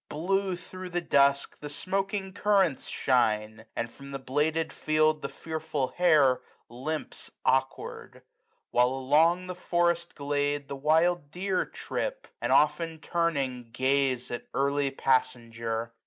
[0.09, 5.29] S5 Blue, thro' the dusk, the smoaking currents shine; And from the bladed field the
[5.29, 8.23] fearful hare Limps, awkward:
[8.71, 10.67] while along the forest glade H 2 52 SUMMER.
[10.81, 15.93] The wild deer trip, and often turning gaze At early passenger.